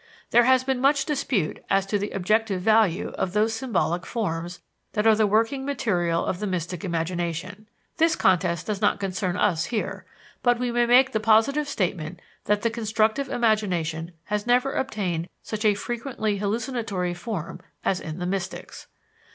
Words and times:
There 0.31 0.45
has 0.45 0.63
been 0.63 0.81
much 0.81 1.05
dispute 1.05 1.63
as 1.69 1.85
to 1.85 1.99
the 1.99 2.09
objective 2.09 2.59
value 2.63 3.09
of 3.19 3.33
those 3.33 3.53
symbolic 3.53 4.03
forms 4.03 4.59
that 4.93 5.05
are 5.05 5.13
the 5.13 5.27
working 5.27 5.63
material 5.63 6.25
of 6.25 6.39
the 6.39 6.47
mystic 6.47 6.83
imagination. 6.83 7.67
This 7.97 8.15
contest 8.15 8.65
does 8.65 8.81
not 8.81 8.99
concern 8.99 9.37
us 9.37 9.65
here; 9.65 10.07
but 10.41 10.57
we 10.57 10.71
may 10.71 10.87
make 10.87 11.11
the 11.11 11.19
positive 11.19 11.67
statement 11.69 12.19
that 12.45 12.63
the 12.63 12.71
constructive 12.71 13.29
imagination 13.29 14.13
has 14.23 14.47
never 14.47 14.73
obtained 14.73 15.29
such 15.43 15.63
a 15.65 15.75
frequently 15.75 16.37
hallucinatory 16.39 17.13
form 17.13 17.59
as 17.85 17.99
in 17.99 18.17
the 18.17 18.25
mystics. 18.25 18.87